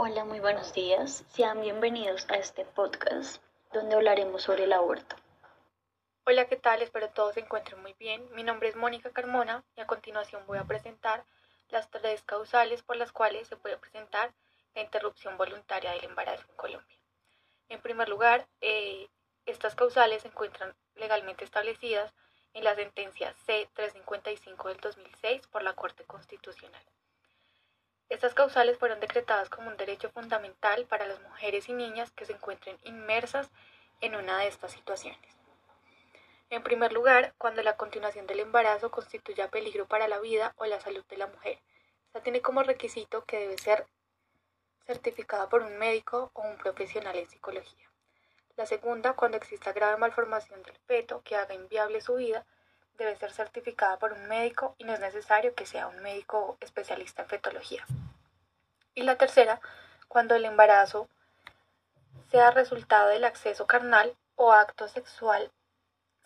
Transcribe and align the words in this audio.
Hola, 0.00 0.24
muy 0.24 0.38
buenos 0.38 0.72
días. 0.74 1.24
Sean 1.30 1.60
bienvenidos 1.60 2.24
a 2.30 2.36
este 2.36 2.64
podcast 2.64 3.42
donde 3.72 3.96
hablaremos 3.96 4.44
sobre 4.44 4.62
el 4.62 4.72
aborto. 4.72 5.16
Hola, 6.24 6.44
¿qué 6.44 6.54
tal? 6.54 6.82
Espero 6.82 7.10
todos 7.10 7.34
se 7.34 7.40
encuentren 7.40 7.82
muy 7.82 7.94
bien. 7.94 8.24
Mi 8.32 8.44
nombre 8.44 8.68
es 8.68 8.76
Mónica 8.76 9.10
Carmona 9.10 9.64
y 9.74 9.80
a 9.80 9.88
continuación 9.88 10.46
voy 10.46 10.58
a 10.58 10.66
presentar 10.66 11.24
las 11.70 11.90
tres 11.90 12.22
causales 12.22 12.84
por 12.84 12.94
las 12.94 13.10
cuales 13.10 13.48
se 13.48 13.56
puede 13.56 13.76
presentar 13.76 14.32
la 14.76 14.82
interrupción 14.82 15.36
voluntaria 15.36 15.90
del 15.90 16.04
embarazo 16.04 16.44
en 16.48 16.54
Colombia. 16.54 16.98
En 17.68 17.82
primer 17.82 18.08
lugar, 18.08 18.46
eh, 18.60 19.08
estas 19.46 19.74
causales 19.74 20.22
se 20.22 20.28
encuentran 20.28 20.76
legalmente 20.94 21.44
establecidas 21.44 22.14
en 22.54 22.62
la 22.62 22.76
sentencia 22.76 23.34
C-355 23.46 24.68
del 24.68 24.76
2006 24.76 25.48
por 25.48 25.64
la 25.64 25.74
Corte 25.74 26.04
Constitucional. 26.04 26.84
Estas 28.08 28.32
causales 28.32 28.78
fueron 28.78 29.00
decretadas 29.00 29.50
como 29.50 29.68
un 29.68 29.76
derecho 29.76 30.10
fundamental 30.10 30.86
para 30.86 31.06
las 31.06 31.20
mujeres 31.20 31.68
y 31.68 31.74
niñas 31.74 32.10
que 32.12 32.24
se 32.24 32.32
encuentren 32.32 32.78
inmersas 32.84 33.50
en 34.00 34.16
una 34.16 34.38
de 34.38 34.48
estas 34.48 34.72
situaciones. 34.72 35.20
En 36.50 36.62
primer 36.62 36.92
lugar, 36.92 37.34
cuando 37.36 37.62
la 37.62 37.76
continuación 37.76 38.26
del 38.26 38.40
embarazo 38.40 38.90
constituya 38.90 39.48
peligro 39.48 39.86
para 39.86 40.08
la 40.08 40.18
vida 40.18 40.54
o 40.56 40.64
la 40.64 40.80
salud 40.80 41.04
de 41.10 41.18
la 41.18 41.26
mujer. 41.26 41.58
Esta 42.06 42.22
tiene 42.22 42.40
como 42.40 42.62
requisito 42.62 43.24
que 43.26 43.38
debe 43.38 43.58
ser 43.58 43.86
certificada 44.86 45.50
por 45.50 45.60
un 45.60 45.76
médico 45.76 46.30
o 46.32 46.40
un 46.40 46.56
profesional 46.56 47.16
en 47.16 47.28
psicología. 47.28 47.90
La 48.56 48.64
segunda, 48.64 49.12
cuando 49.12 49.36
exista 49.36 49.74
grave 49.74 49.98
malformación 49.98 50.62
del 50.62 50.76
feto 50.86 51.20
que 51.22 51.36
haga 51.36 51.52
inviable 51.52 52.00
su 52.00 52.14
vida, 52.14 52.46
debe 52.96 53.14
ser 53.16 53.30
certificada 53.30 53.98
por 53.98 54.14
un 54.14 54.26
médico 54.26 54.74
y 54.78 54.84
no 54.84 54.94
es 54.94 55.00
necesario 55.00 55.54
que 55.54 55.66
sea 55.66 55.86
un 55.86 56.00
médico 56.00 56.56
especialista 56.60 57.22
en 57.22 57.28
fetología. 57.28 57.86
Y 58.98 59.02
la 59.02 59.14
tercera, 59.14 59.60
cuando 60.08 60.34
el 60.34 60.44
embarazo 60.44 61.08
sea 62.32 62.50
resultado 62.50 63.10
del 63.10 63.24
acceso 63.24 63.64
carnal 63.64 64.16
o 64.34 64.52
acto 64.52 64.88
sexual 64.88 65.52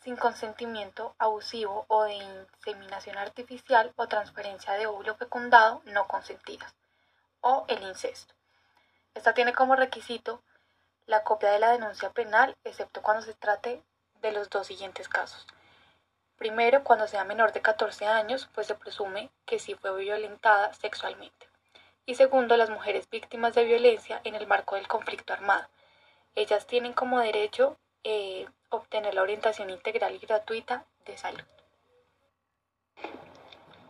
sin 0.00 0.16
consentimiento 0.16 1.14
abusivo 1.18 1.84
o 1.88 2.04
de 2.04 2.14
inseminación 2.14 3.18
artificial 3.18 3.92
o 3.96 4.08
transferencia 4.08 4.72
de 4.72 4.86
óvulo 4.86 5.14
fecundado 5.16 5.82
no 5.84 6.08
consentidas, 6.08 6.74
o 7.42 7.66
el 7.68 7.82
incesto. 7.82 8.32
Esta 9.12 9.34
tiene 9.34 9.52
como 9.52 9.76
requisito 9.76 10.42
la 11.04 11.24
copia 11.24 11.50
de 11.50 11.58
la 11.58 11.72
denuncia 11.72 12.08
penal, 12.08 12.56
excepto 12.64 13.02
cuando 13.02 13.22
se 13.22 13.34
trate 13.34 13.82
de 14.22 14.32
los 14.32 14.48
dos 14.48 14.66
siguientes 14.66 15.10
casos. 15.10 15.46
Primero, 16.38 16.84
cuando 16.84 17.06
sea 17.06 17.24
menor 17.24 17.52
de 17.52 17.60
14 17.60 18.06
años, 18.06 18.48
pues 18.54 18.66
se 18.66 18.74
presume 18.76 19.30
que 19.44 19.58
sí 19.58 19.74
fue 19.74 19.94
violentada 19.94 20.72
sexualmente. 20.72 21.51
Y 22.04 22.16
segundo, 22.16 22.56
las 22.56 22.70
mujeres 22.70 23.08
víctimas 23.10 23.54
de 23.54 23.64
violencia 23.64 24.20
en 24.24 24.34
el 24.34 24.46
marco 24.46 24.74
del 24.74 24.88
conflicto 24.88 25.32
armado. 25.32 25.68
Ellas 26.34 26.66
tienen 26.66 26.94
como 26.94 27.20
derecho 27.20 27.76
eh, 28.02 28.46
obtener 28.70 29.14
la 29.14 29.22
orientación 29.22 29.70
integral 29.70 30.14
y 30.14 30.18
gratuita 30.18 30.84
de 31.06 31.16
salud. 31.16 31.44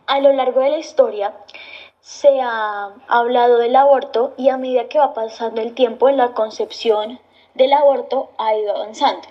A 0.05 0.19
lo 0.19 0.31
largo 0.33 0.59
de 0.59 0.69
la 0.69 0.77
historia 0.77 1.33
se 2.01 2.41
ha 2.41 2.93
hablado 3.07 3.57
del 3.57 3.75
aborto 3.75 4.33
y 4.37 4.49
a 4.49 4.57
medida 4.57 4.89
que 4.89 4.99
va 4.99 5.13
pasando 5.13 5.61
el 5.61 5.73
tiempo 5.73 6.09
la 6.11 6.33
concepción 6.33 7.19
del 7.55 7.73
aborto 7.73 8.31
ha 8.37 8.53
ido 8.55 8.75
avanzando. 8.75 9.27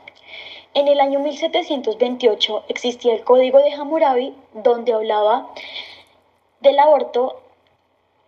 En 0.75 0.89
el 0.89 1.01
año 1.01 1.21
1728 1.21 2.65
existía 2.69 3.15
el 3.15 3.25
Código 3.25 3.59
de 3.59 3.75
Hammurabi 3.75 4.35
donde 4.55 4.95
hablaba 4.95 5.51
del 6.61 6.79
aborto 6.79 7.43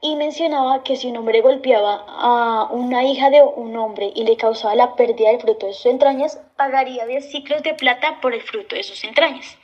y 0.04 0.16
mencionaba 0.16 0.82
que 0.82 0.96
si 0.96 1.06
un 1.06 1.16
hombre 1.16 1.40
golpeaba 1.40 2.04
a 2.06 2.68
una 2.70 3.04
hija 3.04 3.30
de 3.30 3.40
un 3.40 3.74
hombre 3.74 4.12
y 4.14 4.24
le 4.24 4.36
causaba 4.36 4.74
la 4.74 4.96
pérdida 4.96 5.30
del 5.30 5.40
fruto 5.40 5.66
de 5.66 5.72
sus 5.72 5.86
entrañas, 5.86 6.38
pagaría 6.56 7.06
10 7.06 7.30
ciclos 7.30 7.62
de 7.62 7.72
plata 7.72 8.20
por 8.20 8.34
el 8.34 8.42
fruto 8.42 8.76
de 8.76 8.82
sus 8.82 9.02
entrañas. 9.02 9.56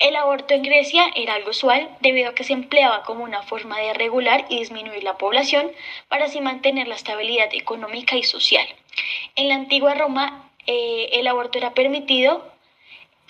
El 0.00 0.16
aborto 0.16 0.52
en 0.52 0.64
Grecia 0.64 1.04
era 1.14 1.34
algo 1.34 1.50
usual 1.50 1.88
debido 2.00 2.30
a 2.30 2.34
que 2.34 2.42
se 2.42 2.54
empleaba 2.54 3.04
como 3.04 3.22
una 3.22 3.44
forma 3.44 3.78
de 3.78 3.94
regular 3.94 4.46
y 4.48 4.58
disminuir 4.58 5.04
la 5.04 5.16
población 5.16 5.70
para 6.08 6.24
así 6.24 6.40
mantener 6.40 6.88
la 6.88 6.96
estabilidad 6.96 7.50
económica 7.52 8.16
y 8.16 8.24
social. 8.24 8.66
En 9.36 9.48
la 9.48 9.54
antigua 9.54 9.94
Roma 9.94 10.50
eh, 10.66 11.10
el 11.12 11.28
aborto 11.28 11.56
era 11.56 11.72
permitido 11.74 12.44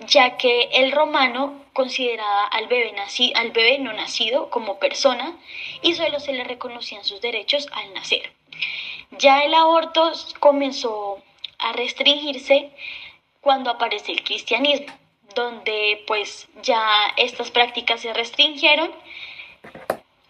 ya 0.07 0.39
que 0.39 0.71
el 0.73 0.93
romano 0.93 1.61
consideraba 1.79 2.49
al 2.49 2.67
bebé, 2.67 2.93
al 3.37 3.53
bebé 3.53 3.79
no 3.79 3.93
nacido 3.93 4.51
como 4.51 4.81
persona 4.81 5.37
y 5.81 5.95
solo 5.95 6.19
se 6.19 6.33
le 6.33 6.43
reconocían 6.43 7.05
sus 7.05 7.21
derechos 7.21 7.69
al 7.71 7.95
nacer. 7.95 8.33
Ya 9.13 9.45
el 9.45 9.55
aborto 9.55 10.11
comenzó 10.41 11.23
a 11.61 11.73
restringirse 11.75 12.73
cuando 13.41 13.71
aparece 13.71 14.11
el 14.11 14.25
cristianismo, 14.25 14.93
donde 15.37 16.03
pues 16.09 16.49
ya 16.65 16.85
estas 17.17 17.53
prácticas 17.53 18.01
se 18.01 18.13
restringieron 18.13 18.91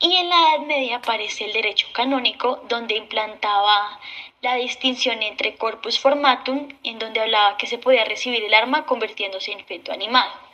y 0.00 0.16
en 0.16 0.28
la 0.28 0.36
Edad 0.36 0.66
Media 0.66 0.96
aparece 0.96 1.46
el 1.46 1.54
derecho 1.54 1.86
canónico, 1.94 2.62
donde 2.68 2.94
implantaba 2.94 3.98
la 4.42 4.56
distinción 4.56 5.22
entre 5.22 5.56
corpus 5.56 5.98
formatum, 5.98 6.68
en 6.84 6.98
donde 6.98 7.20
hablaba 7.20 7.56
que 7.56 7.66
se 7.66 7.78
podía 7.78 8.04
recibir 8.04 8.44
el 8.44 8.52
arma 8.52 8.84
convirtiéndose 8.84 9.50
en 9.52 9.64
feto 9.64 9.92
animado. 9.92 10.48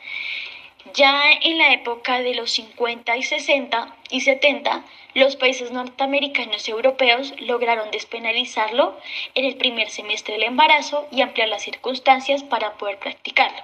Ya 0.93 1.31
en 1.31 1.57
la 1.57 1.73
época 1.73 2.19
de 2.21 2.35
los 2.35 2.51
50 2.51 3.17
y 3.17 3.23
60 3.23 3.95
y 4.11 4.21
70, 4.21 4.85
los 5.15 5.35
países 5.35 5.71
norteamericanos 5.71 6.67
y 6.67 6.71
europeos 6.71 7.33
lograron 7.39 7.89
despenalizarlo 7.89 8.95
en 9.33 9.45
el 9.45 9.55
primer 9.55 9.89
semestre 9.89 10.35
del 10.35 10.43
embarazo 10.43 11.07
y 11.11 11.21
ampliar 11.21 11.49
las 11.49 11.63
circunstancias 11.63 12.43
para 12.43 12.73
poder 12.77 12.99
practicarlo, 12.99 13.57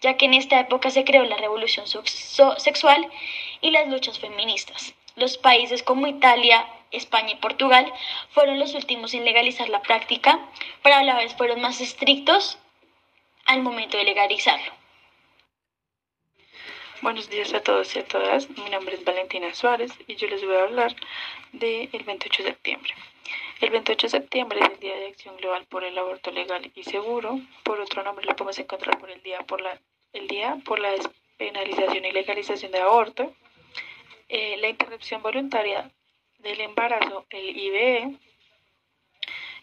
ya 0.00 0.16
que 0.16 0.26
en 0.26 0.34
esta 0.34 0.60
época 0.60 0.90
se 0.90 1.04
creó 1.04 1.24
la 1.24 1.36
revolución 1.36 1.86
sexual 1.86 3.08
y 3.60 3.72
las 3.72 3.88
luchas 3.88 4.20
feministas. 4.20 4.94
Los 5.16 5.36
países 5.36 5.82
como 5.82 6.06
Italia, 6.06 6.64
España 6.92 7.32
y 7.32 7.36
Portugal 7.36 7.92
fueron 8.30 8.60
los 8.60 8.74
últimos 8.74 9.14
en 9.14 9.24
legalizar 9.24 9.68
la 9.68 9.82
práctica, 9.82 10.38
pero 10.82 10.94
a 10.94 11.02
la 11.02 11.16
vez 11.16 11.34
fueron 11.34 11.60
más 11.60 11.80
estrictos 11.80 12.56
al 13.46 13.62
momento 13.62 13.96
de 13.96 14.04
legalizarlo. 14.04 14.78
Buenos 17.00 17.30
días 17.30 17.54
a 17.54 17.60
todos 17.60 17.94
y 17.94 18.00
a 18.00 18.04
todas. 18.04 18.50
Mi 18.50 18.68
nombre 18.70 18.96
es 18.96 19.04
Valentina 19.04 19.54
Suárez 19.54 19.92
y 20.08 20.16
yo 20.16 20.26
les 20.26 20.44
voy 20.44 20.56
a 20.56 20.64
hablar 20.64 20.96
del 21.52 21.88
28 22.04 22.42
de 22.42 22.48
septiembre. 22.48 22.92
El 23.60 23.70
28 23.70 24.06
de 24.06 24.10
septiembre 24.10 24.58
es 24.60 24.68
el 24.68 24.80
Día 24.80 24.96
de 24.96 25.06
Acción 25.06 25.36
Global 25.36 25.64
por 25.66 25.84
el 25.84 25.96
Aborto 25.96 26.32
Legal 26.32 26.72
y 26.74 26.82
Seguro. 26.82 27.38
Por 27.62 27.80
otro 27.80 28.02
nombre 28.02 28.26
lo 28.26 28.34
podemos 28.34 28.58
encontrar 28.58 28.98
por 28.98 29.12
el 29.12 29.22
Día 29.22 29.38
por 29.46 29.60
la, 29.60 29.80
el 30.12 30.26
día 30.26 30.58
por 30.64 30.80
la 30.80 30.90
despenalización 30.90 32.04
y 32.04 32.10
legalización 32.10 32.72
del 32.72 32.82
aborto. 32.82 33.32
Eh, 34.28 34.56
la 34.56 34.68
interrupción 34.68 35.22
voluntaria 35.22 35.92
del 36.38 36.60
embarazo, 36.60 37.26
el 37.30 37.56
IVE, 37.56 38.18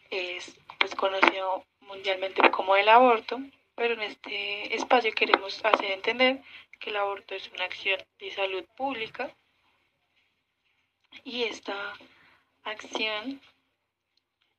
es 0.10 0.58
pues, 0.80 0.96
conocido 0.96 1.66
mundialmente 1.82 2.50
como 2.50 2.78
el 2.78 2.88
aborto, 2.88 3.40
pero 3.76 3.94
en 3.94 4.02
este 4.02 4.76
espacio 4.76 5.12
queremos 5.14 5.64
hacer 5.64 5.92
entender 5.92 6.42
que 6.80 6.90
el 6.90 6.98
aborto 6.98 7.36
es 7.36 7.50
una 7.52 7.66
acción 7.66 8.00
de 8.20 8.32
salud 8.32 8.64
pública 8.76 9.34
y 11.24 11.44
esta 11.44 11.94
acción 12.64 13.42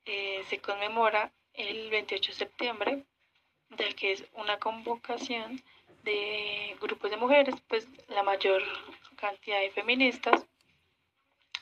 eh, 0.05 0.45
se 0.49 0.59
conmemora 0.59 1.33
el 1.55 1.91
28 1.91 2.31
de 2.31 2.39
septiembre, 2.39 3.05
ya 3.71 3.89
que 3.95 4.13
es 4.13 4.25
una 4.35 4.59
convocación 4.59 5.63
de 6.05 6.77
grupos 6.81 7.11
de 7.11 7.17
mujeres, 7.17 7.55
pues 7.67 7.89
la 8.09 8.23
mayor 8.23 8.63
cantidad 9.17 9.61
de 9.61 9.71
feministas 9.71 10.47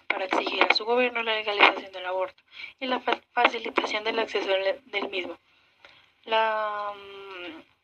para 0.09 0.27
exigir 0.27 0.63
a 0.63 0.75
su 0.75 0.85
gobierno 0.85 1.23
la 1.23 1.35
legalización 1.35 1.93
del 1.93 2.07
aborto 2.07 2.43
y 2.79 2.87
la 2.87 3.00
facilitación 3.00 4.05
del 4.05 4.19
acceso 4.19 4.49
del 4.49 5.09
mismo. 5.09 5.39
Mm, 6.27 7.24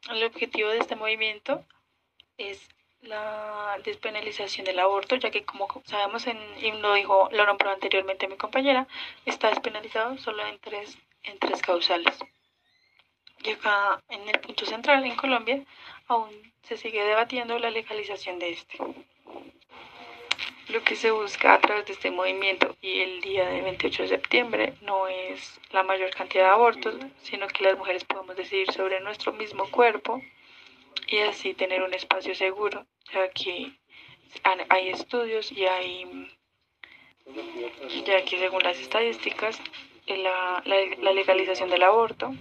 el 0.08 0.24
objetivo 0.24 0.70
de 0.70 0.78
este 0.78 0.96
movimiento 0.96 1.64
es 2.38 2.68
la 3.02 3.78
despenalización 3.84 4.64
del 4.66 4.78
aborto, 4.78 5.16
ya 5.16 5.30
que 5.30 5.44
como 5.44 5.68
sabemos, 5.86 6.26
en, 6.26 6.38
y 6.60 6.72
lo 6.72 6.94
dijo, 6.94 7.28
lo 7.32 7.46
nombró 7.46 7.70
anteriormente 7.70 8.28
mi 8.28 8.36
compañera, 8.36 8.86
está 9.24 9.48
despenalizado 9.48 10.18
solo 10.18 10.46
en 10.46 10.58
tres, 10.58 10.98
en 11.24 11.38
tres 11.38 11.62
causales. 11.62 12.18
Y 13.42 13.50
acá 13.50 14.02
en 14.08 14.28
el 14.28 14.38
punto 14.40 14.66
central, 14.66 15.04
en 15.04 15.16
Colombia, 15.16 15.64
aún 16.08 16.30
se 16.62 16.76
sigue 16.76 17.02
debatiendo 17.04 17.58
la 17.58 17.70
legalización 17.70 18.38
de 18.38 18.50
este. 18.50 18.78
Lo 20.72 20.84
que 20.84 20.94
se 20.94 21.10
busca 21.10 21.54
a 21.54 21.60
través 21.60 21.86
de 21.86 21.94
este 21.94 22.12
movimiento 22.12 22.76
y 22.80 23.00
el 23.00 23.20
día 23.22 23.48
de 23.48 23.60
28 23.60 24.02
de 24.02 24.08
septiembre 24.08 24.74
no 24.82 25.08
es 25.08 25.60
la 25.72 25.82
mayor 25.82 26.10
cantidad 26.10 26.44
de 26.44 26.50
abortos, 26.50 26.94
sino 27.22 27.48
que 27.48 27.64
las 27.64 27.76
mujeres 27.76 28.04
podemos 28.04 28.36
decidir 28.36 28.70
sobre 28.70 29.00
nuestro 29.00 29.32
mismo 29.32 29.68
cuerpo 29.68 30.22
y 31.08 31.18
así 31.18 31.54
tener 31.54 31.82
un 31.82 31.92
espacio 31.92 32.36
seguro, 32.36 32.86
ya 33.12 33.28
que 33.30 33.72
hay 34.68 34.90
estudios 34.90 35.50
y 35.50 35.66
hay, 35.66 36.28
ya 38.04 38.24
que 38.24 38.38
según 38.38 38.62
las 38.62 38.78
estadísticas, 38.78 39.60
la, 40.06 40.62
la, 40.64 41.12
legalización 41.12 41.70
del 41.70 41.82
aborto 41.82 42.32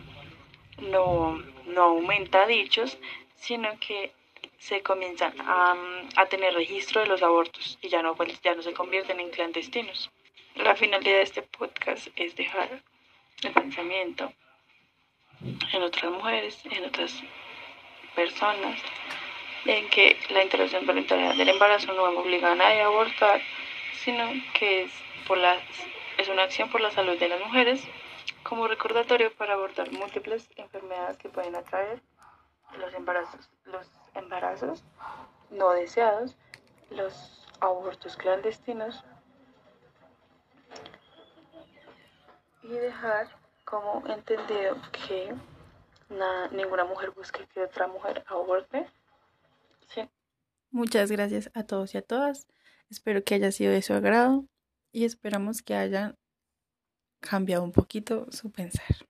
no, 0.78 1.38
no 1.66 1.82
aumenta 1.82 2.46
dichos, 2.46 3.00
sino 3.36 3.70
que 3.80 4.12
se 4.58 4.82
comienzan 4.82 5.34
a, 5.42 5.76
a, 6.16 6.26
tener 6.28 6.54
registro 6.54 7.02
de 7.02 7.08
los 7.08 7.24
abortos 7.24 7.78
y 7.82 7.90
ya 7.90 8.02
no, 8.02 8.16
pues, 8.16 8.42
ya 8.42 8.56
no 8.56 8.62
se 8.62 8.74
convierten 8.74 9.20
en 9.20 9.30
clandestinos. 9.30 10.12
La 10.56 10.76
finalidad 10.76 11.18
de 11.18 11.22
este 11.22 11.42
podcast 11.42 12.08
es 12.16 12.36
dejar 12.36 12.82
el 13.44 13.54
pensamiento 13.54 14.34
en 15.42 15.84
otras 15.84 16.12
mujeres, 16.12 16.60
en 16.66 16.86
otras 16.86 17.14
personas, 18.16 18.82
en 19.66 19.90
que 19.90 20.18
la 20.30 20.44
interrupción 20.44 20.86
voluntaria 20.86 21.34
del 21.34 21.50
embarazo 21.50 21.94
no 21.94 22.04
obliga 22.04 22.52
a 22.52 22.56
nadie 22.56 22.82
a 22.82 22.88
abortar, 22.88 23.42
sino 24.04 24.30
que 24.54 24.84
es, 24.84 24.92
por 25.28 25.38
las, 25.38 25.62
es 26.18 26.28
una 26.28 26.44
acción 26.44 26.70
por 26.70 26.82
la 26.82 26.92
salud 26.92 27.18
de 27.18 27.30
las 27.30 27.40
mujeres 27.40 27.88
como 28.44 28.68
recordatorio 28.68 29.34
para 29.34 29.54
abordar 29.54 29.92
múltiples 29.92 30.50
enfermedades 30.56 31.18
que 31.18 31.30
pueden 31.30 31.56
atraer 31.56 32.02
los 32.78 32.94
embarazos, 32.94 33.50
los 33.66 33.88
embarazos 34.14 34.84
no 35.50 35.72
deseados, 35.72 36.36
los 36.90 37.48
abortos 37.60 38.16
clandestinos 38.16 39.04
y 42.64 42.70
dejar 42.70 43.28
como 43.66 44.08
entendido 44.08 44.78
que 44.92 45.36
ninguna 46.52 46.86
mujer 46.86 47.12
busque 47.12 47.48
que 47.54 47.64
otra 47.64 47.88
mujer 47.88 48.24
aborte. 48.28 48.88
Muchas 50.72 51.12
gracias 51.12 51.50
a 51.56 51.64
todos 51.64 51.96
y 51.96 51.98
a 51.98 52.04
todas. 52.04 52.48
Espero 52.90 53.24
que 53.24 53.36
haya 53.36 53.52
sido 53.52 53.72
de 53.72 53.82
su 53.82 53.94
agrado 53.94 54.46
y 54.92 55.06
esperamos 55.06 55.62
que 55.62 55.76
hayan 55.76 56.16
cambiado 57.20 57.64
un 57.64 57.72
poquito 57.72 58.28
su 58.32 58.52
pensar. 58.52 59.09